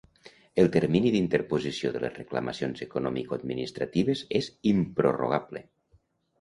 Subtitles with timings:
[0.61, 5.67] El termini d'interposició de les reclamacions economicoadministratives és improrrogable.